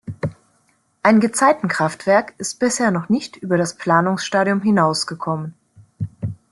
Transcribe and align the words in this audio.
Ein 1.03 1.19
Gezeitenkraftwerk 1.19 2.33
ist 2.39 2.57
bisher 2.59 2.89
noch 2.89 3.09
nicht 3.09 3.35
über 3.37 3.55
das 3.59 3.75
Planungsstadium 3.75 4.61
hinausgekommen. 4.63 5.53